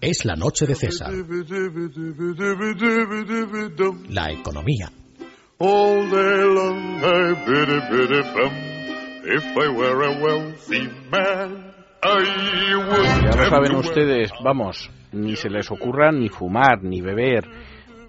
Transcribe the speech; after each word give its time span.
Es 0.00 0.24
la 0.24 0.36
noche 0.36 0.66
de 0.66 0.74
César. 0.74 1.12
La 4.08 4.32
economía. 4.32 4.90
Ya 13.22 13.36
lo 13.36 13.50
saben 13.50 13.74
ustedes, 13.74 14.30
vamos, 14.42 14.90
ni 15.12 15.36
se 15.36 15.50
les 15.50 15.70
ocurra 15.70 16.10
ni 16.10 16.30
fumar, 16.30 16.82
ni 16.82 17.02
beber, 17.02 17.44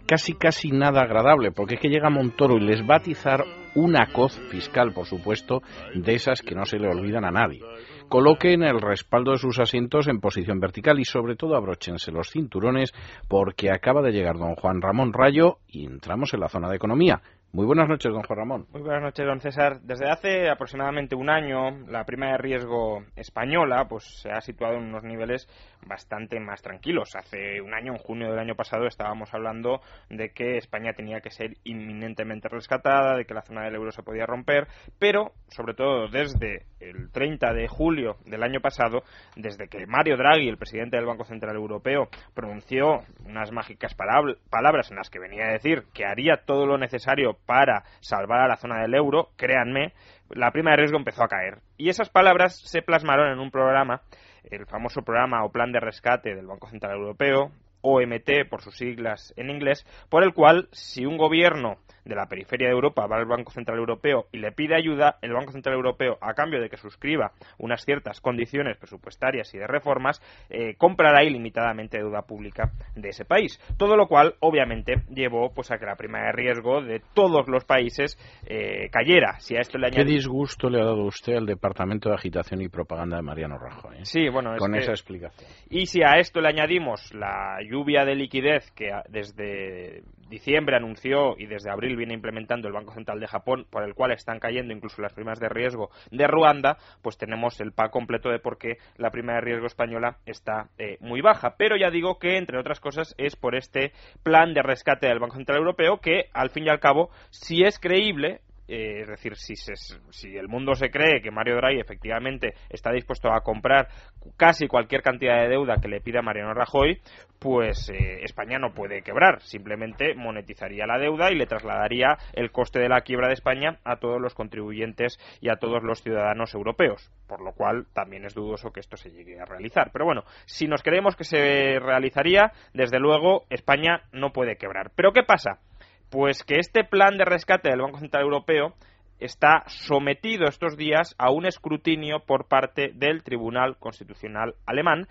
casi 0.08 0.34
casi 0.34 0.72
nada 0.72 1.02
agradable, 1.02 1.52
porque 1.52 1.76
es 1.76 1.82
que 1.82 1.90
llega 1.90 2.10
Montoro 2.10 2.58
y 2.58 2.62
les 2.62 2.82
va 2.82 2.96
a 2.96 2.98
atizar 2.98 3.44
una 3.76 4.08
coz 4.12 4.40
fiscal, 4.50 4.94
por 4.94 5.06
supuesto, 5.06 5.62
de 5.94 6.16
esas 6.16 6.42
que 6.42 6.56
no 6.56 6.66
se 6.66 6.80
le 6.80 6.88
olvidan 6.88 7.26
a 7.26 7.32
nadie. 7.32 7.62
Coloquen 8.10 8.64
el 8.64 8.80
respaldo 8.80 9.34
de 9.34 9.38
sus 9.38 9.60
asientos 9.60 10.08
en 10.08 10.22
posición 10.22 10.60
vertical 10.60 10.98
y 11.00 11.06
sobre 11.06 11.36
todo 11.36 11.56
abróchense 11.56 12.12
los 12.12 12.30
cinturones 12.32 12.94
porque 13.28 13.70
acaba 13.70 14.02
de 14.02 14.14
llegar 14.14 14.38
don 14.38 14.56
Juan 14.56 14.82
Ramón 14.82 15.12
Rayo 15.12 15.58
y 15.68 15.86
entramos 15.86 16.34
en 16.34 16.40
la 16.40 16.48
zona 16.48 16.70
de 16.70 16.78
economía. 16.78 17.22
Muy 17.54 17.66
buenas 17.66 17.88
noches, 17.88 18.12
don 18.12 18.24
Juan 18.24 18.38
Ramón. 18.38 18.68
Muy 18.74 18.82
buenas 18.82 19.02
noches, 19.02 19.26
don 19.26 19.40
César. 19.40 19.80
Desde 19.82 20.10
hace 20.10 20.50
aproximadamente 20.50 21.16
un 21.16 21.30
año, 21.30 21.72
la 21.88 22.04
prima 22.04 22.32
de 22.32 22.38
riesgo 22.38 23.06
española 23.16 23.88
pues, 23.88 24.04
se 24.22 24.30
ha 24.30 24.42
situado 24.42 24.76
en 24.76 24.84
unos 24.84 25.04
niveles 25.04 25.48
bastante 25.88 26.42
más 26.42 26.62
tranquilos. 26.62 27.16
Hace 27.16 27.62
un 27.62 27.74
año, 27.74 27.94
en 27.94 28.00
junio 28.00 28.30
del 28.30 28.40
año 28.40 28.56
pasado, 28.56 28.86
estábamos 28.86 29.34
hablando 29.34 29.80
de 30.10 30.32
que 30.32 30.58
España 30.58 30.92
tenía 30.94 31.22
que 31.22 31.32
ser 31.32 31.54
inminentemente 31.64 32.50
rescatada, 32.50 33.16
de 33.16 33.26
que 33.26 33.34
la 33.34 33.42
zona 33.42 33.64
del 33.64 33.76
euro 33.76 33.92
se 33.92 34.04
podía 34.04 34.26
romper, 34.26 34.68
pero, 35.00 35.32
sobre 35.48 35.74
todo 35.74 36.10
desde 36.10 36.66
el 36.82 37.10
30 37.12 37.54
de 37.54 37.68
julio 37.70 38.18
del 38.26 38.44
año 38.44 38.60
pasado, 38.60 39.04
desde 39.38 39.70
que 39.70 39.88
Mario 39.88 40.18
Draghi, 40.18 40.50
el 40.50 40.58
presidente 40.58 40.98
del 40.98 41.06
Banco 41.06 41.24
Central 41.24 41.56
Europeo, 41.56 42.10
pronunció 42.34 43.00
unas 43.26 43.52
mágicas 43.54 43.96
palabras 43.96 44.92
en 44.92 44.98
las 44.98 45.10
que 45.10 45.20
venía 45.20 45.46
a 45.46 45.54
decir 45.54 45.86
que 45.94 46.06
haría 46.06 46.44
todo 46.46 46.66
lo 46.66 46.78
necesario 46.78 47.37
para 47.46 47.84
salvar 48.00 48.42
a 48.42 48.48
la 48.48 48.58
zona 48.58 48.82
del 48.82 48.96
euro, 48.96 49.30
créanme, 49.36 49.94
la 50.30 50.52
prima 50.52 50.72
de 50.72 50.78
riesgo 50.78 50.98
empezó 50.98 51.24
a 51.24 51.28
caer. 51.28 51.60
Y 51.78 51.90
esas 51.90 52.10
palabras 52.10 52.58
se 52.58 52.82
plasmaron 52.82 53.32
en 53.32 53.40
un 53.40 53.52
programa, 53.52 54.02
el 54.44 54.66
famoso 54.66 55.02
programa 55.02 55.44
o 55.44 55.52
plan 55.52 55.72
de 55.72 55.80
rescate 55.80 56.36
del 56.36 56.48
Banco 56.48 56.70
Central 56.70 56.98
Europeo, 56.98 57.52
OMT 57.82 58.50
por 58.50 58.62
sus 58.62 58.76
siglas 58.76 59.34
en 59.38 59.50
inglés, 59.50 59.86
por 60.10 60.24
el 60.24 60.34
cual 60.34 60.68
si 60.72 61.06
un 61.06 61.18
gobierno 61.18 61.78
de 62.08 62.16
la 62.16 62.28
periferia 62.28 62.68
de 62.68 62.74
Europa 62.74 63.08
va 63.08 63.18
al 63.18 63.26
Banco 63.26 63.52
Central 63.52 63.78
Europeo 63.78 64.26
y 64.32 64.38
le 64.38 64.52
pide 64.52 64.76
ayuda, 64.76 65.18
el 65.22 65.34
Banco 65.34 65.52
Central 65.52 65.76
Europeo, 65.76 66.18
a 66.22 66.34
cambio 66.34 66.62
de 66.62 66.70
que 66.70 66.78
suscriba 66.78 67.32
unas 67.58 67.84
ciertas 67.84 68.22
condiciones 68.22 68.78
presupuestarias 68.78 69.54
y 69.54 69.58
de 69.58 69.68
reformas, 69.68 70.22
eh, 70.50 70.76
comprará 70.78 71.24
ilimitadamente 71.24 71.98
deuda 71.98 72.22
pública 72.22 72.72
de 72.96 73.10
ese 73.10 73.26
país. 73.26 73.60
Todo 73.78 73.96
lo 73.96 74.08
cual, 74.08 74.36
obviamente, 74.40 75.04
llevó 75.10 75.54
pues 75.54 75.72
a 75.72 75.78
que 75.78 75.86
la 75.86 75.96
prima 75.96 76.20
de 76.20 76.32
riesgo 76.32 76.82
de 76.82 77.02
todos 77.14 77.48
los 77.48 77.66
países 77.66 78.18
eh, 78.46 78.90
cayera. 78.92 79.40
Si 79.40 79.56
a 79.56 79.60
esto 79.60 79.78
le 79.78 79.92
¿Qué 79.92 80.04
disgusto 80.04 80.70
le 80.70 80.82
ha 80.82 80.86
dado 80.86 81.06
usted 81.06 81.36
al 81.36 81.46
Departamento 81.46 82.10
de 82.10 82.16
Agitación 82.16 82.62
y 82.62 82.70
Propaganda 82.70 83.18
de 83.18 83.24
Mariano 83.24 83.58
Rajoy? 83.58 83.98
Sí, 84.04 84.30
bueno, 84.30 84.56
con 84.58 84.76
esa 84.76 84.92
explicación. 84.92 85.50
Y 85.70 85.86
si 85.86 86.02
a 86.02 86.20
esto 86.20 86.42
le 86.42 86.50
añadimos 86.50 87.14
la 87.14 87.58
lluvia 87.68 88.06
de 88.06 88.16
liquidez 88.16 88.72
que 88.72 88.92
desde 89.10 90.04
diciembre 90.30 90.76
anunció 90.76 91.36
y 91.38 91.46
desde 91.46 91.72
abril 91.72 91.96
viene 91.96 92.14
implementando 92.14 92.68
el 92.68 92.74
Banco 92.74 92.94
Central 92.94 93.20
de 93.20 93.28
Japón, 93.28 93.66
por 93.70 93.84
el 93.84 93.94
cual 93.94 94.12
están 94.12 94.40
cayendo 94.40 94.74
incluso 94.74 95.02
las 95.02 95.14
primas 95.14 95.40
de 95.40 95.50
riesgo 95.50 95.90
de 96.12 96.28
Ruanda, 96.28 96.78
pues 97.02 97.18
tenemos 97.18 97.60
el 97.60 97.72
pack 97.72 97.92
completo 97.92 98.30
de 98.30 98.40
por 98.40 98.58
qué 98.58 98.78
la 98.98 99.12
prima 99.12 99.34
de 99.34 99.42
riesgo 99.42 99.68
española 99.68 100.18
está 100.26 100.70
eh, 100.78 100.98
muy 101.00 101.22
baja. 101.22 101.56
Pero 101.58 101.76
ya 101.78 101.90
digo 101.90 102.20
que, 102.20 102.38
entre 102.38 102.60
otras 102.60 102.80
cosas, 102.80 103.16
es 103.18 103.36
por 103.36 103.56
este 103.56 103.92
plan 104.24 104.54
de 104.54 104.62
rescate 104.62 105.08
del 105.08 105.20
Banco 105.20 105.36
Central 105.36 105.60
Europeo 105.60 106.00
que, 106.00 106.30
al 106.34 106.50
fin 106.50 106.66
y 106.66 106.70
al 106.70 106.80
cabo, 106.80 107.10
si 107.30 107.64
es 107.64 107.80
creíble, 107.80 108.42
eh, 108.68 109.02
es 109.02 109.08
decir, 109.08 109.36
si, 109.36 109.56
si 109.56 110.36
el 110.36 110.48
mundo 110.48 110.76
se 110.76 110.90
cree 110.90 111.22
que 111.22 111.32
Mario 111.32 111.56
Draghi 111.56 111.80
efectivamente 111.80 112.54
está 112.70 112.92
dispuesto 112.92 113.32
a 113.32 113.42
comprar 113.42 113.88
casi 114.36 114.68
cualquier 114.68 115.02
cantidad 115.02 115.42
de 115.42 115.50
deuda 115.50 115.78
que 115.82 115.88
le 115.88 116.02
pida 116.02 116.22
Mariano 116.22 116.54
Rajoy, 116.54 117.00
pues 117.40 117.90
eh, 117.90 118.24
España 118.24 118.60
no 118.60 118.74
puede 118.74 119.02
quebrar, 119.02 119.42
simplemente 119.42 120.16
monetizaría 120.16 120.86
la 120.86 120.98
deuda 120.98 121.32
y 121.32 121.36
le 121.36 121.46
trasladaría 121.46 122.18
el 122.34 122.52
coste 122.52 122.80
de 122.80 122.90
la 122.90 123.02
quiebra 123.02 123.28
de 123.28 123.34
España 123.34 123.80
a 123.84 123.98
todos 123.98 124.20
los 124.20 124.34
contribuyentes 124.34 125.18
y 125.40 125.50
a 125.50 125.58
todos 125.58 125.84
los 125.84 126.02
ciudadanos 126.02 126.54
europeos, 126.54 127.12
por 127.28 127.42
lo 127.42 127.54
cual 127.54 127.88
también 127.94 128.26
es 128.26 128.34
dudoso 128.34 128.72
que 128.72 128.80
esto 128.80 128.98
se 128.98 129.12
llegue 129.12 129.40
a 129.40 129.46
realizar. 129.46 129.92
Pero 129.94 130.06
bueno, 130.06 130.24
si 130.46 130.68
nos 130.68 130.84
creemos 130.84 131.16
que 131.16 131.24
se 131.24 131.80
realizaría, 131.80 132.52
desde 132.74 133.00
luego 133.00 133.46
España 133.50 134.02
no 134.12 134.32
puede 134.32 134.58
quebrar. 134.58 134.92
Pero 134.96 135.12
¿qué 135.12 135.24
pasa? 135.24 135.60
Pues 136.10 136.44
que 136.44 136.56
este 136.60 136.84
plan 136.84 137.18
de 137.18 137.26
rescate 137.26 137.70
del 137.70 137.82
Banco 137.82 138.00
Central 138.00 138.24
Europeo 138.24 138.74
está 139.20 139.64
sometido 139.68 140.46
estos 140.46 140.78
días 140.78 141.16
a 141.18 141.32
un 141.32 141.46
escrutinio 141.46 142.20
por 142.20 142.48
parte 142.48 142.92
del 142.94 143.24
Tribunal 143.24 143.78
Constitucional 143.78 144.56
alemán, 144.66 145.08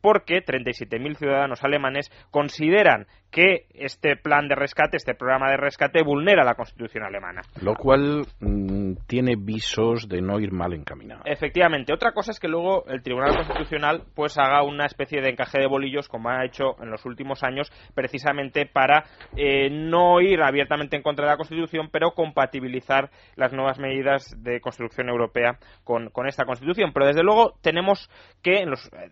porque 0.00 0.44
37.000 0.44 1.16
ciudadanos 1.16 1.64
alemanes 1.64 2.10
consideran 2.30 3.06
que 3.30 3.66
este 3.74 4.16
plan 4.16 4.48
de 4.48 4.54
rescate, 4.54 4.96
este 4.96 5.14
programa 5.14 5.50
de 5.50 5.56
rescate, 5.56 6.02
vulnera 6.02 6.44
la 6.44 6.54
Constitución 6.54 7.04
alemana. 7.04 7.42
Lo 7.62 7.74
cual 7.74 8.26
mm, 8.40 8.92
tiene 9.06 9.36
visos 9.36 10.08
de 10.08 10.20
no 10.22 10.40
ir 10.40 10.52
mal 10.52 10.72
encaminado. 10.72 11.22
Efectivamente. 11.24 11.92
Otra 11.92 12.12
cosa 12.12 12.30
es 12.30 12.40
que 12.40 12.48
luego 12.48 12.86
el 12.86 13.02
Tribunal 13.02 13.36
Constitucional 13.36 14.04
pues 14.14 14.38
haga 14.38 14.62
una 14.62 14.86
especie 14.86 15.20
de 15.20 15.30
encaje 15.30 15.58
de 15.58 15.66
bolillos, 15.66 16.08
como 16.08 16.30
ha 16.30 16.44
hecho 16.44 16.80
en 16.82 16.90
los 16.90 17.04
últimos 17.04 17.42
años, 17.42 17.70
precisamente 17.94 18.66
para 18.66 19.04
eh, 19.36 19.68
no 19.70 20.20
ir 20.20 20.42
abiertamente 20.42 20.96
en 20.96 21.02
contra 21.02 21.26
de 21.26 21.32
la 21.32 21.36
Constitución, 21.36 21.88
pero 21.92 22.12
compatibilizar 22.12 23.10
las 23.36 23.52
nuevas 23.52 23.78
medidas 23.78 24.34
de 24.42 24.60
construcción 24.60 25.08
europea 25.08 25.58
con, 25.84 26.10
esta 26.26 26.44
Constitución. 26.44 26.92
Pero 26.92 27.06
desde 27.06 27.22
luego 27.22 27.54
tenemos 27.62 28.10
que 28.42 28.64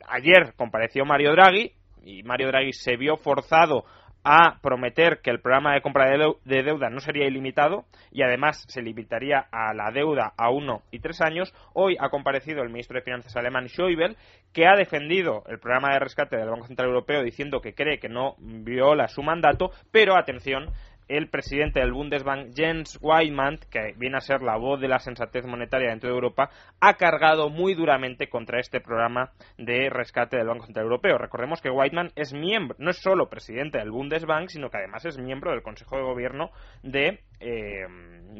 ayer 0.08 0.54
compareció 0.56 1.04
Mario 1.04 1.32
Draghi 1.32 1.72
y 2.02 2.22
Mario 2.22 2.48
Draghi 2.48 2.72
se 2.72 2.96
vio 2.96 3.16
forzado 3.16 3.84
a 4.28 4.58
prometer 4.60 5.20
que 5.22 5.30
el 5.30 5.40
programa 5.40 5.72
de 5.74 5.82
compra 5.82 6.10
de, 6.10 6.62
deuda 6.64 6.90
no 6.90 6.98
sería 6.98 7.28
ilimitado 7.28 7.84
y 8.10 8.22
además 8.22 8.64
se 8.66 8.82
limitaría 8.82 9.46
a 9.52 9.72
la 9.72 9.92
deuda 9.92 10.32
a 10.36 10.50
uno 10.50 10.82
y 10.90 10.98
tres 10.98 11.20
años. 11.20 11.54
Hoy 11.74 11.96
ha 12.00 12.08
comparecido 12.08 12.64
el 12.64 12.70
ministro 12.70 12.96
de 12.98 13.04
Finanzas 13.04 13.36
alemán 13.36 13.68
Schäuble, 13.68 14.16
que 14.52 14.66
ha 14.66 14.74
defendido 14.74 15.44
el 15.46 15.60
programa 15.60 15.92
de 15.92 16.00
rescate 16.00 16.36
del 16.36 16.50
Banco 16.50 16.66
Central 16.66 16.88
Europeo 16.88 17.22
diciendo 17.22 17.60
que 17.60 17.74
cree 17.74 18.00
que 18.00 18.08
no 18.08 18.34
viola 18.40 19.06
su 19.06 19.22
mandato, 19.22 19.70
pero 19.92 20.18
atención, 20.18 20.72
el 21.08 21.28
presidente 21.28 21.80
del 21.80 21.92
Bundesbank, 21.92 22.54
Jens 22.54 22.98
Weidmann, 23.00 23.58
que 23.70 23.94
viene 23.96 24.16
a 24.16 24.20
ser 24.20 24.42
la 24.42 24.56
voz 24.56 24.80
de 24.80 24.88
la 24.88 24.98
sensatez 24.98 25.44
monetaria 25.46 25.90
dentro 25.90 26.08
de 26.08 26.14
Europa, 26.14 26.50
ha 26.80 26.94
cargado 26.94 27.48
muy 27.48 27.74
duramente 27.74 28.28
contra 28.28 28.58
este 28.58 28.80
programa 28.80 29.32
de 29.56 29.88
rescate 29.90 30.36
del 30.36 30.48
Banco 30.48 30.66
Central 30.66 30.86
Europeo. 30.86 31.18
Recordemos 31.18 31.60
que 31.60 31.70
Weidmann 31.70 32.10
es 32.16 32.32
miembro, 32.32 32.76
no 32.78 32.90
es 32.90 32.98
solo 32.98 33.28
presidente 33.28 33.78
del 33.78 33.90
Bundesbank, 33.90 34.48
sino 34.48 34.70
que 34.70 34.78
además 34.78 35.04
es 35.04 35.18
miembro 35.18 35.52
del 35.52 35.62
Consejo 35.62 35.96
de 35.96 36.02
Gobierno 36.02 36.50
de 36.82 37.20
eh, 37.40 37.86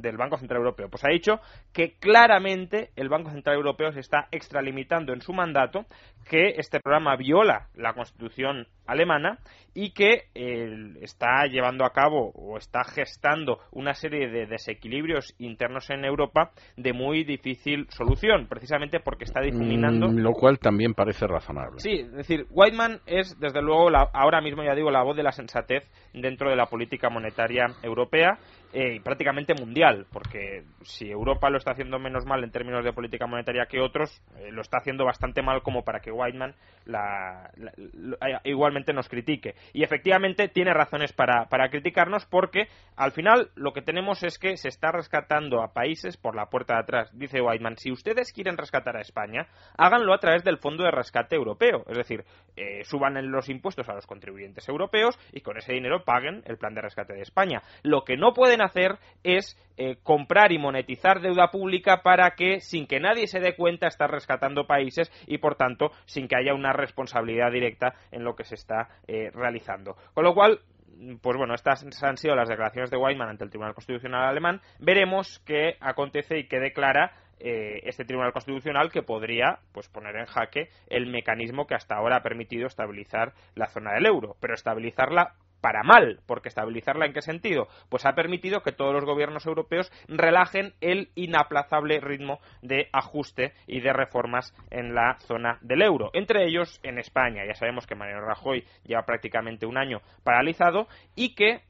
del 0.00 0.16
Banco 0.16 0.36
Central 0.36 0.58
Europeo. 0.60 0.88
Pues 0.88 1.04
ha 1.04 1.08
dicho 1.08 1.40
que 1.72 1.94
claramente 1.98 2.90
el 2.96 3.08
Banco 3.08 3.30
Central 3.30 3.56
Europeo 3.56 3.92
se 3.92 4.00
está 4.00 4.28
extralimitando 4.30 5.12
en 5.12 5.20
su 5.20 5.32
mandato, 5.32 5.86
que 6.28 6.54
este 6.56 6.80
programa 6.80 7.16
viola 7.16 7.68
la 7.74 7.94
Constitución 7.94 8.66
alemana 8.86 9.38
y 9.74 9.90
que 9.90 10.24
eh, 10.34 10.94
está 11.02 11.46
llevando 11.50 11.84
a 11.84 11.90
cabo 11.90 12.30
o 12.34 12.56
está 12.56 12.82
gestando 12.84 13.58
una 13.72 13.94
serie 13.94 14.28
de 14.28 14.46
desequilibrios 14.46 15.34
internos 15.38 15.90
en 15.90 16.04
Europa 16.04 16.52
de 16.76 16.92
muy 16.92 17.24
difícil 17.24 17.86
solución, 17.90 18.46
precisamente 18.48 19.00
porque 19.00 19.24
está 19.24 19.40
difuminando. 19.40 20.08
Mm, 20.08 20.18
lo 20.18 20.32
cual 20.32 20.58
también 20.58 20.94
parece 20.94 21.26
razonable. 21.26 21.78
Sí, 21.78 22.00
es 22.00 22.12
decir, 22.12 22.46
Whiteman 22.50 23.00
es, 23.06 23.38
desde 23.38 23.62
luego, 23.62 23.88
ahora 24.12 24.40
mismo 24.40 24.64
ya 24.64 24.75
digo, 24.75 24.90
la 24.90 25.02
voz 25.02 25.16
de 25.16 25.22
la 25.22 25.32
sensatez 25.32 25.88
dentro 26.12 26.50
de 26.50 26.56
la 26.56 26.66
política 26.66 27.10
monetaria 27.10 27.66
europea 27.82 28.38
eh, 28.78 29.00
prácticamente 29.02 29.55
mundial, 29.55 30.06
porque 30.12 30.64
si 30.82 31.11
Europa 31.11 31.49
lo 31.49 31.56
está 31.56 31.70
haciendo 31.70 31.99
menos 31.99 32.26
mal 32.26 32.44
en 32.44 32.50
términos 32.50 32.84
de 32.84 32.93
política 32.93 33.26
monetaria 33.26 33.64
que 33.64 33.81
otros, 33.81 34.23
eh, 34.37 34.52
lo 34.52 34.61
está 34.61 34.76
haciendo 34.76 35.06
bastante 35.06 35.40
mal 35.40 35.62
como 35.62 35.82
para 35.82 36.00
que 36.00 36.12
Whiteman 36.12 36.55
eh, 36.87 38.38
igualmente 38.44 38.93
nos 38.93 39.08
critique. 39.08 39.55
Y 39.73 39.82
efectivamente 39.82 40.49
tiene 40.49 40.75
razones 40.75 41.14
para, 41.14 41.46
para 41.46 41.70
criticarnos 41.70 42.26
porque 42.26 42.69
al 42.96 43.12
final 43.12 43.49
lo 43.55 43.73
que 43.73 43.81
tenemos 43.81 44.23
es 44.23 44.38
que 44.38 44.58
se 44.58 44.69
está 44.69 44.93
rescatando 44.93 45.62
a 45.62 45.73
países 45.73 46.19
por 46.19 46.37
la 46.37 46.50
puerta 46.50 46.75
de 46.75 46.81
atrás. 46.81 47.11
Dice 47.14 47.40
Whiteman, 47.40 47.78
si 47.78 47.90
ustedes 47.90 48.31
quieren 48.31 48.58
rescatar 48.58 48.99
a 48.99 49.00
España, 49.00 49.46
háganlo 49.78 50.12
a 50.12 50.19
través 50.19 50.44
del 50.44 50.58
Fondo 50.58 50.84
de 50.84 50.90
Rescate 50.90 51.34
Europeo, 51.34 51.82
es 51.88 51.96
decir, 51.96 52.26
suban 52.84 53.14
los 53.31 53.49
impuestos 53.49 53.88
a 53.88 53.94
los 53.94 54.06
contribuyentes 54.06 54.69
europeos 54.69 55.19
y 55.32 55.40
con 55.40 55.56
ese 55.56 55.73
dinero 55.73 56.05
paguen 56.05 56.43
el 56.44 56.58
plan 56.58 56.75
de 56.75 56.82
rescate 56.82 57.14
de 57.14 57.23
España. 57.23 57.62
Lo 57.82 58.05
que 58.05 58.19
no 58.19 58.34
pueden 58.34 58.65
hacer 58.66 58.98
es 59.22 59.56
eh, 59.78 59.96
comprar 60.02 60.52
y 60.52 60.58
monetizar 60.58 61.20
deuda 61.20 61.50
pública 61.50 62.02
para 62.02 62.30
que, 62.30 62.60
sin 62.60 62.86
que 62.86 62.98
nadie 62.98 63.26
se 63.26 63.40
dé 63.40 63.54
cuenta, 63.54 63.86
está 63.86 64.06
rescatando 64.06 64.66
países 64.66 65.10
y, 65.26 65.38
por 65.38 65.56
tanto, 65.56 65.90
sin 66.06 66.28
que 66.28 66.36
haya 66.36 66.54
una 66.54 66.72
responsabilidad 66.72 67.52
directa 67.52 67.94
en 68.10 68.24
lo 68.24 68.34
que 68.34 68.44
se 68.44 68.54
está 68.54 68.88
eh, 69.06 69.30
realizando. 69.34 69.96
Con 70.14 70.24
lo 70.24 70.34
cual, 70.34 70.60
pues 71.20 71.36
bueno, 71.36 71.54
estas 71.54 71.84
han 72.02 72.16
sido 72.16 72.34
las 72.34 72.48
declaraciones 72.48 72.90
de 72.90 72.96
Weidmann 72.96 73.28
ante 73.28 73.44
el 73.44 73.50
Tribunal 73.50 73.74
Constitucional 73.74 74.24
alemán. 74.24 74.62
Veremos 74.78 75.42
qué 75.44 75.76
acontece 75.80 76.38
y 76.38 76.48
qué 76.48 76.58
declara 76.58 77.12
eh, 77.38 77.80
este 77.84 78.06
Tribunal 78.06 78.32
Constitucional 78.32 78.90
que 78.90 79.02
podría 79.02 79.58
pues 79.72 79.88
poner 79.88 80.16
en 80.16 80.24
jaque 80.24 80.70
el 80.88 81.06
mecanismo 81.06 81.66
que 81.66 81.74
hasta 81.74 81.96
ahora 81.96 82.16
ha 82.16 82.22
permitido 82.22 82.66
estabilizar 82.66 83.34
la 83.54 83.66
zona 83.66 83.92
del 83.92 84.06
euro, 84.06 84.36
pero 84.40 84.54
estabilizarla 84.54 85.34
para 85.66 85.82
mal, 85.82 86.20
porque 86.26 86.48
estabilizarla 86.48 87.06
en 87.06 87.12
qué 87.12 87.22
sentido? 87.22 87.66
Pues 87.88 88.06
ha 88.06 88.14
permitido 88.14 88.62
que 88.62 88.70
todos 88.70 88.94
los 88.94 89.04
gobiernos 89.04 89.46
europeos 89.46 89.90
relajen 90.06 90.74
el 90.80 91.10
inaplazable 91.16 91.98
ritmo 91.98 92.38
de 92.62 92.88
ajuste 92.92 93.52
y 93.66 93.80
de 93.80 93.92
reformas 93.92 94.54
en 94.70 94.94
la 94.94 95.16
zona 95.18 95.58
del 95.62 95.82
euro, 95.82 96.10
entre 96.12 96.46
ellos 96.46 96.78
en 96.84 97.00
España. 97.00 97.42
Ya 97.44 97.54
sabemos 97.54 97.84
que 97.84 97.96
Mariano 97.96 98.24
Rajoy 98.24 98.64
lleva 98.84 99.02
prácticamente 99.02 99.66
un 99.66 99.76
año 99.76 100.02
paralizado 100.22 100.86
y 101.16 101.34
que 101.34 101.62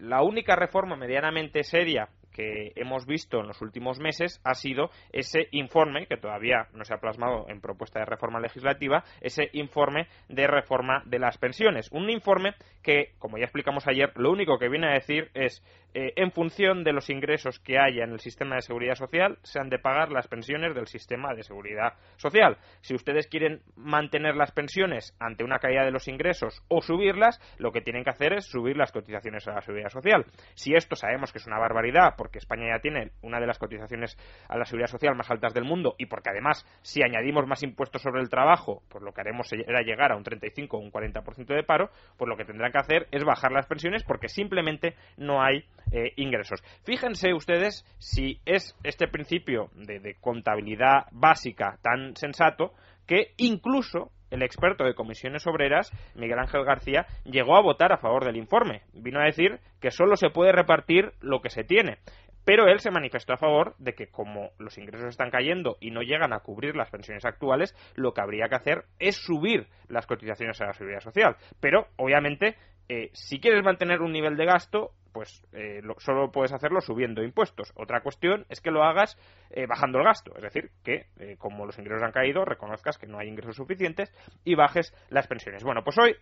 la 0.00 0.22
única 0.22 0.56
reforma 0.56 0.96
medianamente 0.96 1.62
seria 1.62 2.08
que 2.34 2.72
hemos 2.74 3.06
visto 3.06 3.40
en 3.40 3.46
los 3.46 3.62
últimos 3.62 4.00
meses 4.00 4.40
ha 4.44 4.54
sido 4.54 4.90
ese 5.12 5.46
informe, 5.52 6.06
que 6.06 6.16
todavía 6.16 6.66
no 6.74 6.84
se 6.84 6.92
ha 6.92 6.98
plasmado 6.98 7.46
en 7.48 7.60
propuesta 7.60 8.00
de 8.00 8.06
reforma 8.06 8.40
legislativa, 8.40 9.04
ese 9.20 9.48
informe 9.52 10.08
de 10.28 10.46
reforma 10.46 11.02
de 11.06 11.20
las 11.20 11.38
pensiones. 11.38 11.88
Un 11.92 12.10
informe 12.10 12.54
que, 12.84 13.14
como 13.18 13.38
ya 13.38 13.44
explicamos 13.44 13.88
ayer, 13.88 14.12
lo 14.14 14.30
único 14.30 14.58
que 14.58 14.68
viene 14.68 14.88
a 14.88 14.94
decir 14.94 15.30
es 15.34 15.64
eh, 15.94 16.12
en 16.16 16.32
función 16.32 16.82
de 16.82 16.92
los 16.92 17.08
ingresos 17.08 17.60
que 17.60 17.78
haya 17.78 18.04
en 18.04 18.10
el 18.10 18.20
sistema 18.20 18.56
de 18.56 18.62
seguridad 18.62 18.96
social, 18.96 19.38
se 19.42 19.60
han 19.60 19.70
de 19.70 19.78
pagar 19.78 20.10
las 20.10 20.26
pensiones 20.26 20.74
del 20.74 20.88
sistema 20.88 21.34
de 21.34 21.44
seguridad 21.44 21.94
social. 22.16 22.58
Si 22.80 22.94
ustedes 22.94 23.28
quieren 23.28 23.62
mantener 23.76 24.34
las 24.34 24.50
pensiones 24.52 25.16
ante 25.20 25.44
una 25.44 25.60
caída 25.60 25.84
de 25.84 25.92
los 25.92 26.08
ingresos 26.08 26.62
o 26.68 26.82
subirlas, 26.82 27.40
lo 27.58 27.70
que 27.70 27.80
tienen 27.80 28.04
que 28.04 28.10
hacer 28.10 28.32
es 28.34 28.46
subir 28.46 28.76
las 28.76 28.92
cotizaciones 28.92 29.46
a 29.46 29.54
la 29.54 29.60
seguridad 29.60 29.88
social. 29.88 30.24
Si 30.54 30.74
esto 30.74 30.96
sabemos 30.96 31.32
que 31.32 31.38
es 31.38 31.46
una 31.46 31.60
barbaridad, 31.60 32.14
porque 32.18 32.38
España 32.38 32.74
ya 32.74 32.80
tiene 32.80 33.12
una 33.22 33.40
de 33.40 33.46
las 33.46 33.58
cotizaciones 33.58 34.16
a 34.48 34.58
la 34.58 34.64
seguridad 34.64 34.90
social 34.90 35.14
más 35.14 35.30
altas 35.30 35.54
del 35.54 35.64
mundo 35.64 35.94
y 35.96 36.06
porque 36.06 36.30
además, 36.30 36.66
si 36.82 37.02
añadimos 37.02 37.46
más 37.46 37.62
impuestos 37.62 38.02
sobre 38.02 38.20
el 38.20 38.28
trabajo, 38.28 38.82
pues 38.90 39.02
lo 39.02 39.12
que 39.12 39.20
haremos 39.20 39.50
era 39.52 39.80
llegar 39.82 40.12
a 40.12 40.16
un 40.16 40.24
35 40.24 40.76
o 40.76 40.80
un 40.80 40.90
40% 40.90 41.54
de 41.54 41.62
paro, 41.62 41.90
pues 42.18 42.28
lo 42.28 42.36
que 42.36 42.44
tendrán 42.44 42.72
que 42.74 42.80
hacer 42.80 43.08
es 43.12 43.24
bajar 43.24 43.52
las 43.52 43.66
pensiones 43.66 44.02
porque 44.02 44.28
simplemente 44.28 44.96
no 45.16 45.42
hay 45.42 45.64
eh, 45.92 46.12
ingresos. 46.16 46.60
Fíjense 46.84 47.32
ustedes 47.32 47.84
si 47.98 48.40
es 48.44 48.76
este 48.82 49.06
principio 49.06 49.70
de, 49.74 50.16
contabilidad 50.20 51.06
básica 51.12 51.78
tan 51.82 52.16
sensato 52.16 52.72
que 53.06 53.32
incluso 53.36 54.10
el 54.30 54.42
experto 54.42 54.82
de 54.82 54.94
comisiones 54.94 55.46
obreras, 55.46 55.92
Miguel 56.16 56.40
Ángel 56.40 56.64
García, 56.64 57.06
llegó 57.24 57.56
a 57.56 57.62
votar 57.62 57.92
a 57.92 57.98
favor 57.98 58.24
del 58.24 58.36
informe. 58.36 58.82
Vino 58.92 59.20
a 59.20 59.26
decir 59.26 59.60
que 59.80 59.92
solo 59.92 60.16
se 60.16 60.30
puede 60.30 60.50
repartir 60.50 61.12
lo 61.20 61.40
que 61.40 61.50
se 61.50 61.62
tiene. 61.62 61.98
Pero 62.44 62.66
él 62.66 62.80
se 62.80 62.90
manifestó 62.90 63.32
a 63.32 63.38
favor 63.38 63.74
de 63.78 63.94
que 63.94 64.08
como 64.08 64.50
los 64.58 64.78
ingresos 64.78 65.08
están 65.08 65.30
cayendo 65.30 65.76
y 65.80 65.90
no 65.90 66.02
llegan 66.02 66.32
a 66.32 66.40
cubrir 66.40 66.76
las 66.76 66.90
pensiones 66.90 67.24
actuales, 67.24 67.74
lo 67.94 68.12
que 68.12 68.20
habría 68.20 68.48
que 68.48 68.56
hacer 68.56 68.84
es 68.98 69.16
subir 69.16 69.68
las 69.88 70.06
cotizaciones 70.06 70.60
a 70.60 70.66
la 70.66 70.72
seguridad 70.72 71.00
social. 71.00 71.36
Pero, 71.60 71.88
obviamente, 71.96 72.56
eh, 72.88 73.10
si 73.12 73.40
quieres 73.40 73.64
mantener 73.64 74.02
un 74.02 74.12
nivel 74.12 74.36
de 74.36 74.44
gasto, 74.44 74.92
pues 75.14 75.46
eh, 75.52 75.80
solo 75.98 76.32
puedes 76.32 76.52
hacerlo 76.52 76.80
subiendo 76.80 77.22
impuestos. 77.22 77.72
Otra 77.76 78.00
cuestión 78.02 78.44
es 78.48 78.60
que 78.60 78.72
lo 78.72 78.82
hagas 78.82 79.16
eh, 79.50 79.64
bajando 79.66 79.98
el 79.98 80.04
gasto, 80.04 80.32
es 80.36 80.42
decir, 80.42 80.72
que 80.82 81.06
eh, 81.20 81.36
como 81.38 81.64
los 81.64 81.78
ingresos 81.78 82.02
han 82.02 82.10
caído, 82.10 82.44
reconozcas 82.44 82.98
que 82.98 83.06
no 83.06 83.20
hay 83.20 83.28
ingresos 83.28 83.54
suficientes 83.54 84.12
y 84.44 84.56
bajes 84.56 84.92
las 85.10 85.28
pensiones. 85.28 85.62
Bueno, 85.62 85.82
pues 85.82 85.96
hoy 85.98 86.16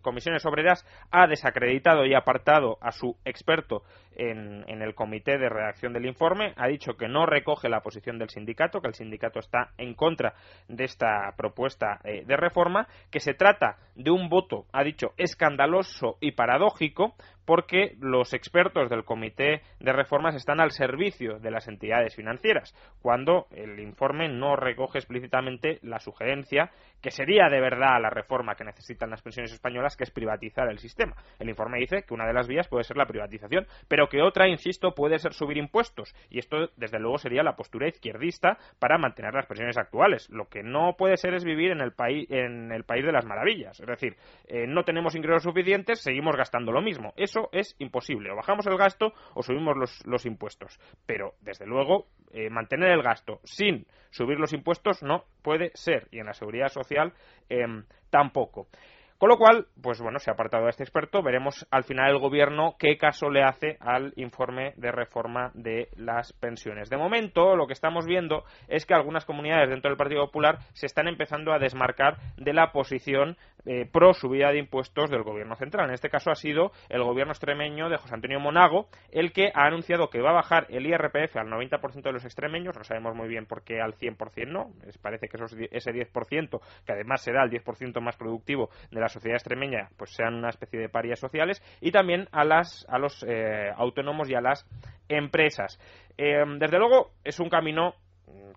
Comisiones 0.00 0.44
Obreras 0.44 0.84
ha 1.12 1.28
desacreditado 1.28 2.04
y 2.04 2.14
apartado 2.14 2.78
a 2.80 2.90
su 2.90 3.16
experto 3.24 3.84
en, 4.16 4.82
el 4.82 4.94
comité 4.94 5.38
de 5.38 5.48
redacción 5.48 5.92
del 5.92 6.06
informe. 6.06 6.52
Ha 6.56 6.68
dicho 6.68 6.94
que 6.94 7.08
no 7.08 7.26
recoge 7.26 7.68
la 7.68 7.80
posición 7.80 8.18
del 8.18 8.30
sindicato, 8.30 8.80
que 8.80 8.88
el 8.88 8.94
sindicato 8.94 9.38
está 9.38 9.70
en 9.78 9.94
contra 9.94 10.34
de 10.68 10.84
esta 10.84 11.32
propuesta 11.36 12.00
de 12.04 12.36
reforma, 12.36 12.86
que 13.10 13.20
se 13.20 13.34
trata 13.34 13.76
de 13.94 14.10
un 14.10 14.28
voto, 14.28 14.66
ha 14.72 14.82
dicho, 14.82 15.12
escandaloso 15.16 16.16
y 16.20 16.32
paradójico, 16.32 17.14
porque 17.44 17.96
los 18.00 18.34
expertos 18.34 18.88
del 18.88 19.04
Comité 19.04 19.62
de 19.80 19.92
Reformas 19.92 20.34
están 20.34 20.60
al 20.60 20.70
servicio 20.70 21.38
de 21.38 21.50
las 21.50 21.68
entidades 21.68 22.14
financieras, 22.14 22.74
cuando 23.00 23.46
el 23.50 23.80
informe 23.80 24.28
no 24.28 24.56
recoge 24.56 24.98
explícitamente 24.98 25.78
la 25.82 25.98
sugerencia 25.98 26.70
que 27.00 27.10
sería 27.10 27.48
de 27.48 27.60
verdad 27.60 28.00
la 28.00 28.10
reforma 28.10 28.54
que 28.54 28.64
necesitan 28.64 29.10
las 29.10 29.22
pensiones 29.22 29.52
españolas, 29.52 29.96
que 29.96 30.04
es 30.04 30.10
privatizar 30.10 30.68
el 30.70 30.78
sistema. 30.78 31.16
El 31.38 31.48
informe 31.48 31.78
dice 31.78 32.04
que 32.04 32.14
una 32.14 32.26
de 32.26 32.32
las 32.32 32.46
vías 32.46 32.68
puede 32.68 32.84
ser 32.84 32.96
la 32.96 33.06
privatización, 33.06 33.66
pero 33.88 34.01
que 34.08 34.22
otra, 34.22 34.48
insisto, 34.48 34.94
puede 34.94 35.18
ser 35.18 35.32
subir 35.32 35.56
impuestos. 35.56 36.14
Y 36.30 36.38
esto, 36.38 36.70
desde 36.76 36.98
luego, 36.98 37.18
sería 37.18 37.42
la 37.42 37.56
postura 37.56 37.88
izquierdista 37.88 38.58
para 38.78 38.98
mantener 38.98 39.34
las 39.34 39.46
pensiones 39.46 39.78
actuales. 39.78 40.28
Lo 40.30 40.48
que 40.48 40.62
no 40.62 40.94
puede 40.96 41.16
ser 41.16 41.34
es 41.34 41.44
vivir 41.44 41.70
en 41.70 41.80
el, 41.80 41.92
país 41.92 42.30
en 42.30 42.72
el 42.72 42.84
país 42.84 43.04
de 43.04 43.12
las 43.12 43.24
maravillas. 43.24 43.80
Es 43.80 43.86
decir, 43.86 44.16
eh, 44.46 44.66
no 44.66 44.84
tenemos 44.84 45.14
ingresos 45.14 45.42
suficientes, 45.42 46.00
seguimos 46.00 46.36
gastando 46.36 46.72
lo 46.72 46.80
mismo. 46.80 47.12
Eso 47.16 47.48
es 47.52 47.76
imposible. 47.78 48.30
O 48.30 48.36
bajamos 48.36 48.66
el 48.66 48.76
gasto 48.76 49.12
o 49.34 49.42
subimos 49.42 49.76
los, 50.04 50.26
impuestos. 50.26 50.78
Pero, 51.06 51.34
desde 51.40 51.66
luego, 51.66 52.06
eh, 52.32 52.50
mantener 52.50 52.90
el 52.90 53.02
gasto 53.02 53.40
sin 53.44 53.86
subir 54.10 54.38
los 54.38 54.52
impuestos 54.52 55.02
no 55.02 55.24
puede 55.42 55.70
ser. 55.74 56.08
Y 56.10 56.18
en 56.18 56.26
la 56.26 56.34
seguridad 56.34 56.68
social 56.68 57.12
em, 57.48 57.84
tampoco. 58.10 58.68
Con 59.22 59.28
lo 59.28 59.38
cual, 59.38 59.68
pues 59.80 60.00
bueno, 60.00 60.18
se 60.18 60.30
ha 60.30 60.34
apartado 60.34 60.66
a 60.66 60.70
este 60.70 60.82
experto. 60.82 61.22
Veremos 61.22 61.64
al 61.70 61.84
final 61.84 62.10
el 62.10 62.18
gobierno 62.18 62.74
qué 62.76 62.98
caso 62.98 63.30
le 63.30 63.44
hace 63.44 63.76
al 63.78 64.12
informe 64.16 64.72
de 64.76 64.90
reforma 64.90 65.52
de 65.54 65.90
las 65.94 66.32
pensiones. 66.32 66.90
De 66.90 66.96
momento, 66.96 67.54
lo 67.54 67.68
que 67.68 67.72
estamos 67.72 68.04
viendo 68.04 68.42
es 68.66 68.84
que 68.84 68.94
algunas 68.94 69.24
comunidades 69.24 69.70
dentro 69.70 69.90
del 69.90 69.96
Partido 69.96 70.26
Popular 70.26 70.58
se 70.72 70.86
están 70.86 71.06
empezando 71.06 71.52
a 71.52 71.60
desmarcar 71.60 72.16
de 72.36 72.52
la 72.52 72.72
posición 72.72 73.36
eh, 73.64 73.88
pro 73.90 74.12
subida 74.14 74.50
de 74.50 74.58
impuestos 74.58 75.10
del 75.10 75.22
gobierno 75.22 75.56
central. 75.56 75.88
En 75.88 75.94
este 75.94 76.10
caso 76.10 76.30
ha 76.30 76.34
sido 76.34 76.72
el 76.88 77.02
gobierno 77.02 77.32
extremeño 77.32 77.88
de 77.88 77.96
José 77.96 78.14
Antonio 78.14 78.40
Monago 78.40 78.88
el 79.10 79.32
que 79.32 79.52
ha 79.54 79.66
anunciado 79.66 80.10
que 80.10 80.20
va 80.20 80.30
a 80.30 80.34
bajar 80.34 80.66
el 80.70 80.86
IRPF 80.86 81.36
al 81.36 81.48
90% 81.48 82.02
de 82.02 82.12
los 82.12 82.24
extremeños. 82.24 82.76
No 82.76 82.84
sabemos 82.84 83.14
muy 83.14 83.28
bien 83.28 83.46
por 83.46 83.62
qué 83.62 83.80
al 83.80 83.94
100% 83.94 84.48
no. 84.48 84.70
Les 84.84 84.98
parece 84.98 85.28
que 85.28 85.38
ese 85.70 85.92
10%, 85.92 86.60
que 86.84 86.92
además 86.92 87.22
será 87.22 87.44
el 87.44 87.50
10% 87.50 88.00
más 88.00 88.16
productivo 88.16 88.70
de 88.90 89.00
la 89.00 89.08
sociedad 89.08 89.36
extremeña 89.36 89.88
pues 89.96 90.10
sean 90.10 90.34
una 90.34 90.48
especie 90.48 90.80
de 90.80 90.88
parias 90.88 91.18
sociales 91.18 91.62
y 91.80 91.90
también 91.90 92.28
a 92.32 92.44
las 92.44 92.86
a 92.88 92.98
los 92.98 93.24
eh, 93.26 93.70
autónomos 93.76 94.28
y 94.28 94.34
a 94.34 94.40
las 94.40 94.66
empresas. 95.08 95.78
Eh, 96.16 96.44
desde 96.58 96.78
luego 96.78 97.12
es 97.24 97.40
un 97.40 97.48
camino 97.48 97.94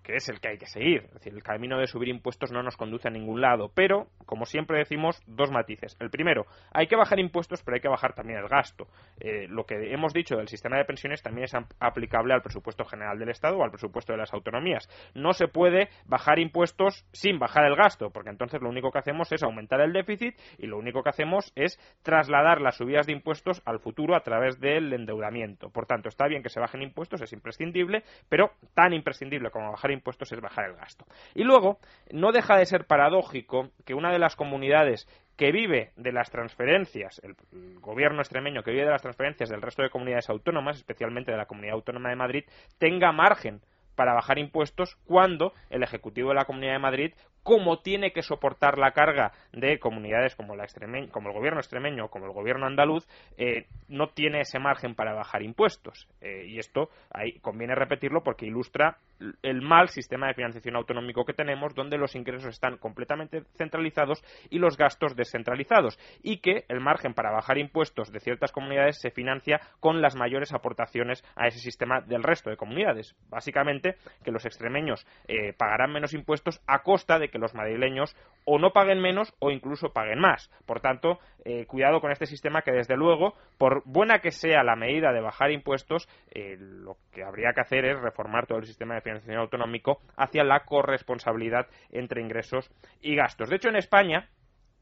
que 0.02 0.16
es 0.16 0.28
el 0.28 0.40
que 0.40 0.48
hay 0.48 0.58
que 0.58 0.66
seguir. 0.66 1.04
Es 1.04 1.14
decir, 1.14 1.34
el 1.34 1.42
camino 1.42 1.78
de 1.78 1.86
subir 1.86 2.08
impuestos 2.08 2.52
no 2.52 2.62
nos 2.62 2.76
conduce 2.76 3.08
a 3.08 3.10
ningún 3.10 3.40
lado. 3.40 3.70
Pero, 3.74 4.06
como 4.24 4.46
siempre 4.46 4.78
decimos, 4.78 5.20
dos 5.26 5.50
matices. 5.50 5.96
El 6.00 6.10
primero, 6.10 6.46
hay 6.72 6.86
que 6.86 6.96
bajar 6.96 7.18
impuestos, 7.18 7.62
pero 7.62 7.74
hay 7.74 7.80
que 7.80 7.88
bajar 7.88 8.14
también 8.14 8.38
el 8.38 8.48
gasto. 8.48 8.86
Eh, 9.20 9.46
lo 9.48 9.64
que 9.64 9.92
hemos 9.92 10.12
dicho 10.12 10.36
del 10.36 10.48
sistema 10.48 10.76
de 10.76 10.84
pensiones 10.84 11.22
también 11.22 11.44
es 11.44 11.54
aplicable 11.80 12.34
al 12.34 12.42
presupuesto 12.42 12.84
general 12.84 13.18
del 13.18 13.30
Estado 13.30 13.58
o 13.58 13.64
al 13.64 13.70
presupuesto 13.70 14.12
de 14.12 14.18
las 14.18 14.32
autonomías. 14.32 14.88
No 15.14 15.32
se 15.32 15.48
puede 15.48 15.88
bajar 16.04 16.38
impuestos 16.38 17.04
sin 17.12 17.38
bajar 17.38 17.64
el 17.64 17.76
gasto, 17.76 18.10
porque 18.10 18.30
entonces 18.30 18.62
lo 18.62 18.68
único 18.68 18.90
que 18.90 18.98
hacemos 18.98 19.32
es 19.32 19.42
aumentar 19.42 19.80
el 19.80 19.92
déficit 19.92 20.36
y 20.58 20.66
lo 20.66 20.78
único 20.78 21.02
que 21.02 21.10
hacemos 21.10 21.52
es 21.56 21.78
trasladar 22.02 22.60
las 22.60 22.76
subidas 22.76 23.06
de 23.06 23.12
impuestos 23.12 23.62
al 23.64 23.80
futuro 23.80 24.14
a 24.14 24.20
través 24.20 24.60
del 24.60 24.92
endeudamiento. 24.92 25.70
Por 25.70 25.86
tanto, 25.86 26.08
está 26.08 26.26
bien 26.28 26.42
que 26.42 26.48
se 26.48 26.60
bajen 26.60 26.82
impuestos, 26.82 27.20
es 27.22 27.32
imprescindible, 27.32 28.04
pero 28.28 28.52
tan 28.74 28.92
imprescindible 28.92 29.50
como 29.56 29.72
bajar 29.72 29.90
impuestos 29.90 30.30
es 30.32 30.40
bajar 30.40 30.66
el 30.66 30.76
gasto. 30.76 31.06
Y 31.34 31.42
luego, 31.44 31.78
no 32.10 32.32
deja 32.32 32.56
de 32.56 32.66
ser 32.66 32.86
paradójico 32.86 33.70
que 33.84 33.94
una 33.94 34.12
de 34.12 34.18
las 34.18 34.36
comunidades 34.36 35.08
que 35.36 35.52
vive 35.52 35.92
de 35.96 36.12
las 36.12 36.30
transferencias, 36.30 37.20
el 37.22 37.34
gobierno 37.80 38.20
extremeño 38.20 38.62
que 38.62 38.70
vive 38.70 38.84
de 38.84 38.90
las 38.90 39.02
transferencias 39.02 39.50
del 39.50 39.62
resto 39.62 39.82
de 39.82 39.90
comunidades 39.90 40.30
autónomas, 40.30 40.76
especialmente 40.76 41.30
de 41.30 41.36
la 41.36 41.46
Comunidad 41.46 41.74
Autónoma 41.74 42.10
de 42.10 42.16
Madrid, 42.16 42.44
tenga 42.78 43.12
margen 43.12 43.60
para 43.96 44.14
bajar 44.14 44.38
impuestos 44.38 44.96
cuando 45.06 45.52
el 45.70 45.82
Ejecutivo 45.82 46.28
de 46.28 46.36
la 46.36 46.44
Comunidad 46.44 46.74
de 46.74 46.78
Madrid 46.78 47.12
cómo 47.46 47.78
tiene 47.78 48.10
que 48.10 48.22
soportar 48.22 48.76
la 48.76 48.90
carga 48.90 49.30
de 49.52 49.78
comunidades 49.78 50.34
como, 50.34 50.56
la 50.56 50.66
como 51.12 51.28
el 51.28 51.34
gobierno 51.34 51.60
extremeño 51.60 52.06
o 52.06 52.10
como 52.10 52.26
el 52.26 52.32
gobierno 52.32 52.66
andaluz, 52.66 53.06
eh, 53.38 53.68
no 53.86 54.08
tiene 54.08 54.40
ese 54.40 54.58
margen 54.58 54.96
para 54.96 55.14
bajar 55.14 55.44
impuestos. 55.44 56.08
Eh, 56.20 56.46
y 56.48 56.58
esto 56.58 56.90
ahí 57.08 57.38
conviene 57.38 57.76
repetirlo 57.76 58.24
porque 58.24 58.46
ilustra 58.46 58.98
el 59.42 59.62
mal 59.62 59.90
sistema 59.90 60.26
de 60.26 60.34
financiación 60.34 60.74
autonómico 60.74 61.24
que 61.24 61.34
tenemos, 61.34 61.72
donde 61.76 61.98
los 61.98 62.16
ingresos 62.16 62.48
están 62.48 62.78
completamente 62.78 63.44
centralizados 63.56 64.24
y 64.50 64.58
los 64.58 64.76
gastos 64.76 65.14
descentralizados, 65.14 66.00
y 66.24 66.38
que 66.38 66.64
el 66.68 66.80
margen 66.80 67.14
para 67.14 67.30
bajar 67.30 67.58
impuestos 67.58 68.10
de 68.10 68.18
ciertas 68.18 68.50
comunidades 68.50 68.98
se 69.00 69.12
financia 69.12 69.60
con 69.78 70.02
las 70.02 70.16
mayores 70.16 70.52
aportaciones 70.52 71.24
a 71.36 71.46
ese 71.46 71.60
sistema 71.60 72.00
del 72.00 72.24
resto 72.24 72.50
de 72.50 72.56
comunidades. 72.56 73.14
Básicamente, 73.28 73.85
que 74.24 74.32
los 74.32 74.44
extremeños 74.44 75.06
eh, 75.28 75.52
pagarán 75.52 75.92
menos 75.92 76.14
impuestos 76.14 76.60
a 76.66 76.82
costa 76.82 77.18
de 77.18 77.28
que 77.28 77.38
los 77.38 77.54
madrileños 77.54 78.16
o 78.44 78.58
no 78.58 78.72
paguen 78.72 79.00
menos 79.00 79.34
o 79.38 79.50
incluso 79.50 79.92
paguen 79.92 80.18
más. 80.18 80.50
Por 80.66 80.80
tanto, 80.80 81.18
eh, 81.44 81.66
cuidado 81.66 82.00
con 82.00 82.10
este 82.10 82.26
sistema 82.26 82.62
que, 82.62 82.72
desde 82.72 82.96
luego, 82.96 83.34
por 83.58 83.82
buena 83.84 84.20
que 84.20 84.30
sea 84.30 84.62
la 84.62 84.76
medida 84.76 85.12
de 85.12 85.20
bajar 85.20 85.50
impuestos, 85.50 86.08
eh, 86.30 86.56
lo 86.58 86.96
que 87.12 87.24
habría 87.24 87.52
que 87.54 87.60
hacer 87.60 87.84
es 87.84 88.00
reformar 88.00 88.46
todo 88.46 88.58
el 88.58 88.66
sistema 88.66 88.94
de 88.94 89.00
financiación 89.02 89.38
autonómico 89.38 90.00
hacia 90.16 90.44
la 90.44 90.64
corresponsabilidad 90.64 91.66
entre 91.90 92.20
ingresos 92.22 92.70
y 93.00 93.14
gastos. 93.14 93.48
De 93.48 93.56
hecho, 93.56 93.68
en 93.68 93.76
España, 93.76 94.28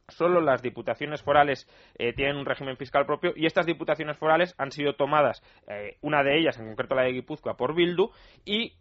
solo 0.09 0.41
las 0.41 0.63
diputaciones 0.63 1.23
forales 1.23 1.67
tienen 1.97 2.37
un 2.37 2.45
régimen 2.45 2.77
fiscal 2.77 3.07
propio 3.07 3.33
y 3.35 3.47
estas 3.47 3.65
diputaciones 3.65 4.19
forales 4.19 4.55
han 4.59 4.71
sido 4.71 4.97
tomadas, 4.97 5.43
una 6.03 6.23
de 6.23 6.39
ellas, 6.39 6.59
en 6.59 6.67
concreto 6.67 6.95
la 6.95 7.05
de 7.05 7.13
Guipúzcoa, 7.13 7.57
por 7.57 7.75
Bildu 7.75 8.11
y 8.45 8.75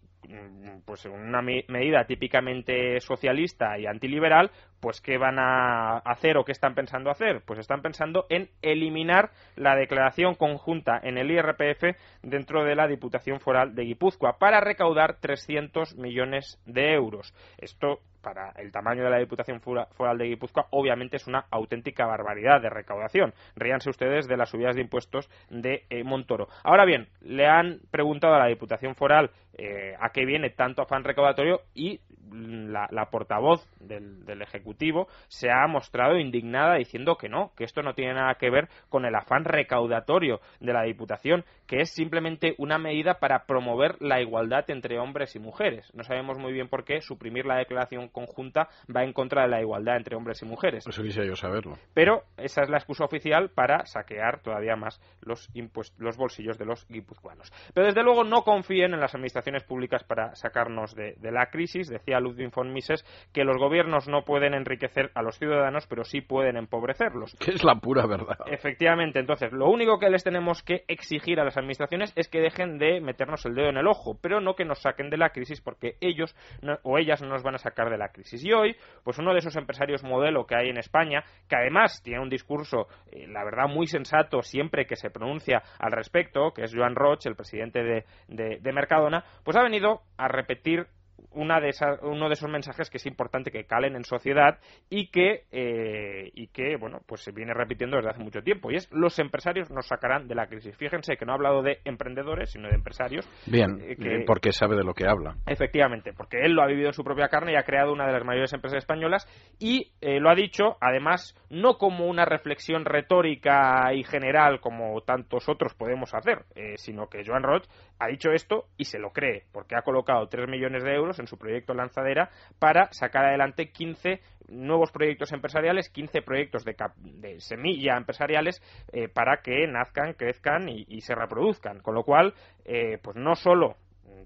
pues 0.85 1.05
una 1.05 1.41
medida 1.41 2.05
típicamente 2.05 2.99
socialista 2.99 3.77
y 3.77 3.85
antiliberal, 3.85 4.51
pues 4.79 4.99
¿qué 4.99 5.17
van 5.17 5.39
a 5.39 5.97
hacer 5.99 6.37
o 6.37 6.43
qué 6.43 6.51
están 6.51 6.75
pensando 6.75 7.09
hacer? 7.09 7.41
Pues 7.45 7.59
están 7.59 7.81
pensando 7.81 8.25
en 8.29 8.49
eliminar 8.61 9.31
la 9.55 9.75
declaración 9.75 10.35
conjunta 10.35 10.99
en 11.01 11.17
el 11.17 11.31
IRPF 11.31 11.97
dentro 12.21 12.63
de 12.65 12.75
la 12.75 12.87
Diputación 12.87 13.39
Foral 13.39 13.75
de 13.75 13.83
Guipúzcoa 13.83 14.37
para 14.39 14.59
recaudar 14.59 15.17
300 15.21 15.95
millones 15.95 16.61
de 16.65 16.93
euros. 16.93 17.33
Esto 17.57 17.99
para 18.21 18.51
el 18.55 18.71
tamaño 18.71 19.03
de 19.03 19.09
la 19.09 19.19
Diputación 19.19 19.61
Foral 19.61 20.17
de 20.17 20.25
Guipúzcoa, 20.25 20.67
obviamente 20.71 21.17
es 21.17 21.27
una 21.27 21.45
auténtica 21.51 22.05
barbaridad 22.05 22.61
de 22.61 22.69
recaudación. 22.69 23.33
Ríanse 23.55 23.89
ustedes 23.89 24.27
de 24.27 24.37
las 24.37 24.49
subidas 24.49 24.75
de 24.75 24.81
impuestos 24.81 25.29
de 25.49 25.83
eh, 25.89 26.03
Montoro. 26.03 26.47
Ahora 26.63 26.85
bien, 26.85 27.09
le 27.21 27.45
han 27.45 27.81
preguntado 27.91 28.33
a 28.33 28.39
la 28.39 28.47
Diputación 28.47 28.95
Foral 28.95 29.29
eh, 29.57 29.95
a 29.99 30.09
qué 30.09 30.25
viene 30.25 30.49
tanto 30.49 30.81
afán 30.81 31.03
recaudatorio 31.03 31.61
y 31.73 31.99
la, 32.31 33.09
portavoz 33.11 33.65
del, 33.79 34.41
Ejecutivo 34.41 35.07
se 35.27 35.51
ha 35.51 35.67
mostrado 35.67 36.17
indignada 36.17 36.75
diciendo 36.75 37.15
que 37.17 37.29
no, 37.29 37.51
que 37.55 37.63
esto 37.63 37.81
no 37.81 37.93
tiene 37.93 38.15
nada 38.15 38.35
que 38.35 38.49
ver 38.49 38.67
con 38.89 39.05
el 39.05 39.15
afán 39.15 39.45
recaudatorio 39.45 40.41
de 40.59 40.73
la 40.73 40.83
Diputación, 40.83 41.45
que 41.67 41.81
es 41.81 41.91
simplemente 41.91 42.55
una 42.57 42.77
medida 42.77 43.19
para 43.19 43.45
promover 43.45 44.01
la 44.01 44.21
igualdad 44.21 44.69
entre 44.69 44.99
hombres 44.99 45.35
y 45.35 45.39
mujeres. 45.39 45.93
No 45.93 46.03
sabemos 46.03 46.37
muy 46.39 46.51
bien 46.51 46.67
por 46.67 46.83
qué 46.83 47.01
suprimir 47.01 47.45
la 47.45 47.57
declaración 47.57 48.09
conjunta 48.09 48.67
va 48.93 49.03
en 49.03 49.13
contra 49.13 49.43
de 49.43 49.49
la 49.49 49.61
igualdad 49.61 49.97
entre 49.97 50.15
hombres 50.15 50.41
y 50.41 50.45
mujeres. 50.45 50.85
Eso 50.87 51.03
quisiera 51.03 51.27
yo 51.27 51.35
saberlo. 51.35 51.77
Pero 51.93 52.23
esa 52.37 52.63
es 52.63 52.69
la 52.69 52.77
excusa 52.77 53.05
oficial 53.05 53.49
para 53.49 53.85
saquear 53.85 54.41
todavía 54.41 54.75
más 54.75 54.99
los, 55.21 55.49
los 55.97 56.17
bolsillos 56.17 56.57
de 56.57 56.65
los 56.65 56.87
guipuzcoanos. 56.87 57.51
Pero 57.73 57.87
desde 57.87 58.03
luego 58.03 58.23
no 58.23 58.41
confíen 58.41 58.93
en 58.93 58.99
las 58.99 59.13
administraciones 59.13 59.42
públicas 59.63 60.03
para 60.03 60.35
sacarnos 60.35 60.95
de, 60.95 61.15
de 61.17 61.31
la 61.31 61.47
crisis. 61.47 61.89
Decía 61.89 62.19
Ludwig 62.19 62.51
von 62.53 62.71
Mises 62.71 63.03
que 63.33 63.43
los 63.43 63.57
gobiernos 63.57 64.07
no 64.07 64.23
pueden 64.23 64.53
enriquecer 64.53 65.11
a 65.15 65.21
los 65.21 65.37
ciudadanos, 65.37 65.87
pero 65.87 66.03
sí 66.03 66.21
pueden 66.21 66.57
empobrecerlos. 66.57 67.35
Que 67.39 67.51
es 67.51 67.63
la 67.63 67.75
pura 67.75 68.05
verdad. 68.05 68.37
Efectivamente, 68.47 69.19
entonces, 69.19 69.51
lo 69.51 69.69
único 69.69 69.99
que 69.99 70.09
les 70.09 70.23
tenemos 70.23 70.63
que 70.63 70.83
exigir 70.87 71.39
a 71.39 71.43
las 71.43 71.57
administraciones 71.57 72.13
es 72.15 72.27
que 72.29 72.39
dejen 72.39 72.77
de 72.77 73.01
meternos 73.01 73.45
el 73.45 73.55
dedo 73.55 73.69
en 73.69 73.77
el 73.77 73.87
ojo, 73.87 74.17
pero 74.21 74.41
no 74.41 74.55
que 74.55 74.65
nos 74.65 74.81
saquen 74.81 75.09
de 75.09 75.17
la 75.17 75.29
crisis 75.29 75.61
porque 75.61 75.95
ellos 76.01 76.35
o 76.83 76.97
ellas 76.97 77.21
no 77.21 77.29
nos 77.29 77.43
van 77.43 77.55
a 77.55 77.59
sacar 77.59 77.89
de 77.89 77.97
la 77.97 78.09
crisis. 78.09 78.43
Y 78.43 78.53
hoy, 78.53 78.75
pues 79.03 79.17
uno 79.19 79.33
de 79.33 79.39
esos 79.39 79.55
empresarios 79.55 80.03
modelo 80.03 80.45
que 80.45 80.55
hay 80.55 80.69
en 80.69 80.77
España, 80.77 81.23
que 81.47 81.55
además 81.55 82.01
tiene 82.03 82.21
un 82.21 82.29
discurso, 82.29 82.87
eh, 83.11 83.27
la 83.27 83.43
verdad, 83.43 83.67
muy 83.67 83.87
sensato 83.87 84.41
siempre 84.41 84.85
que 84.85 84.95
se 84.95 85.09
pronuncia 85.09 85.61
al 85.79 85.91
respecto, 85.91 86.53
que 86.53 86.63
es 86.63 86.73
Joan 86.73 86.95
Roch, 86.95 87.25
el 87.25 87.35
presidente 87.35 87.83
de, 87.83 88.05
de 88.27 88.71
Mercadona, 88.73 89.23
pues 89.43 89.57
ha 89.57 89.63
venido 89.63 90.01
a 90.17 90.27
repetir 90.27 90.87
una 91.31 91.59
de 91.59 91.71
uno 92.01 92.27
de 92.27 92.33
esos 92.33 92.49
mensajes 92.49 92.89
que 92.89 92.97
es 92.97 93.05
importante 93.05 93.51
que 93.51 93.65
calen 93.65 93.95
en 93.95 94.03
sociedad 94.03 94.59
y 94.89 95.07
que, 95.07 95.43
eh, 95.51 96.31
y 96.33 96.47
que 96.47 96.77
bueno, 96.77 97.01
pues 97.05 97.21
se 97.21 97.31
viene 97.31 97.53
repitiendo 97.53 97.97
desde 97.97 98.11
hace 98.11 98.23
mucho 98.23 98.41
tiempo. 98.41 98.71
Y 98.71 98.75
es 98.75 98.91
los 98.91 99.17
empresarios 99.19 99.69
nos 99.71 99.87
sacarán 99.87 100.27
de 100.27 100.35
la 100.35 100.47
crisis. 100.47 100.75
Fíjense 100.77 101.17
que 101.17 101.25
no 101.25 101.31
ha 101.31 101.35
hablado 101.35 101.61
de 101.61 101.79
emprendedores, 101.85 102.51
sino 102.51 102.69
de 102.69 102.75
empresarios. 102.75 103.27
Bien, 103.45 103.79
eh, 103.81 104.23
porque 104.25 104.51
sabe 104.51 104.75
de 104.75 104.83
lo 104.83 104.93
que 104.93 105.07
habla. 105.07 105.35
Efectivamente, 105.47 106.13
porque 106.13 106.41
él 106.41 106.53
lo 106.53 106.61
ha 106.61 106.67
vivido 106.67 106.87
en 106.87 106.93
su 106.93 107.03
propia 107.03 107.27
carne 107.27 107.53
y 107.53 107.55
ha 107.55 107.63
creado 107.63 107.91
una 107.91 108.05
de 108.05 108.13
las 108.13 108.25
mayores 108.25 108.53
empresas 108.53 108.79
españolas 108.79 109.27
y 109.59 109.91
eh, 110.01 110.19
lo 110.19 110.29
ha 110.29 110.35
dicho, 110.35 110.77
además, 110.81 111.35
no 111.49 111.77
como 111.77 112.07
una 112.07 112.25
reflexión 112.25 112.85
retórica 112.85 113.93
y 113.93 114.03
general 114.03 114.59
como 114.59 115.01
tantos 115.01 115.49
otros 115.49 115.73
podemos 115.73 116.13
hacer, 116.13 116.45
sino 116.75 117.07
que 117.07 117.23
Joan 117.25 117.43
Roth 117.43 117.67
ha 117.99 118.07
dicho 118.07 118.31
esto 118.31 118.65
y 118.77 118.85
se 118.85 118.99
lo 118.99 119.11
cree, 119.11 119.45
porque 119.51 119.75
ha 119.75 119.81
colocado 119.81 120.27
3 120.27 120.47
millones 120.47 120.83
de 120.83 120.93
euros 120.93 121.12
en 121.19 121.27
su 121.27 121.37
proyecto 121.37 121.73
Lanzadera 121.73 122.29
para 122.59 122.91
sacar 122.91 123.25
adelante 123.25 123.71
15 123.71 124.21
nuevos 124.47 124.91
proyectos 124.91 125.31
empresariales, 125.31 125.89
15 125.89 126.21
proyectos 126.21 126.65
de, 126.65 126.75
de 126.97 127.39
semilla 127.39 127.97
empresariales 127.97 128.61
eh, 128.91 129.07
para 129.07 129.41
que 129.41 129.67
nazcan, 129.67 130.13
crezcan 130.13 130.69
y, 130.69 131.01
se 131.01 131.15
reproduzcan. 131.15 131.79
Con 131.79 131.95
lo 131.95 132.03
cual, 132.03 132.33
eh, 132.65 132.99
pues 133.01 133.15
no 133.15 133.35
solo 133.35 133.75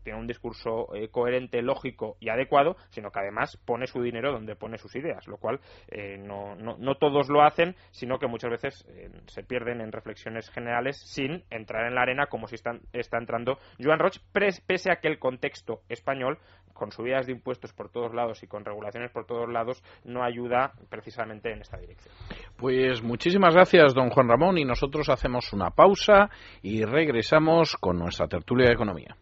tiene 0.03 0.19
un 0.19 0.27
discurso 0.27 0.93
eh, 0.95 1.09
coherente, 1.09 1.61
lógico 1.61 2.17
y 2.19 2.29
adecuado, 2.29 2.75
sino 2.89 3.11
que 3.11 3.19
además 3.19 3.57
pone 3.65 3.87
su 3.87 4.01
dinero 4.01 4.31
donde 4.31 4.55
pone 4.55 4.77
sus 4.77 4.95
ideas, 4.95 5.27
lo 5.27 5.37
cual 5.37 5.59
eh, 5.89 6.17
no, 6.17 6.55
no, 6.55 6.95
todos 6.95 7.29
lo 7.29 7.43
hacen, 7.43 7.75
sino 7.91 8.19
que 8.19 8.27
muchas 8.27 8.51
veces 8.51 8.85
eh, 8.89 9.09
se 9.27 9.43
pierden 9.43 9.81
en 9.81 9.91
reflexiones 9.91 10.49
generales 10.49 10.97
sin 10.97 11.43
entrar 11.49 11.87
en 11.87 11.95
la 11.95 12.01
arena 12.01 12.27
como 12.27 12.47
si 12.47 12.55
están, 12.55 12.81
está 12.93 13.17
entrando 13.17 13.57
Joan 13.79 13.99
Roch, 13.99 14.17
pese 14.31 14.91
a 14.91 14.97
que 14.97 15.07
el 15.07 15.19
contexto 15.19 15.81
español, 15.89 16.39
con 16.73 16.91
subidas 16.91 17.25
de 17.25 17.33
impuestos 17.33 17.73
por 17.73 17.89
todos 17.89 18.13
lados 18.13 18.43
y 18.43 18.47
con 18.47 18.63
regulaciones 18.63 19.11
por 19.11 19.25
todos 19.25 19.49
lados, 19.49 19.83
no 20.03 20.23
ayuda 20.23 20.73
precisamente 20.89 21.51
en 21.51 21.61
esta 21.61 21.77
dirección. 21.77 22.13
Pues 22.55 23.01
muchísimas 23.01 23.53
gracias, 23.53 23.93
don 23.93 24.09
Juan 24.09 24.29
Ramón, 24.29 24.57
y 24.57 24.65
nosotros 24.65 25.09
hacemos 25.09 25.53
una 25.53 25.71
pausa 25.71 26.29
y 26.61 26.83
regresamos 26.83 27.75
con 27.77 27.97
nuestra 27.97 28.27
tertulia 28.27 28.67
de 28.67 28.73
economía. 28.73 29.15